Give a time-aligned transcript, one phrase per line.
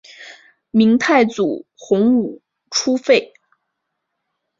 [0.71, 3.33] 明太祖洪武初废。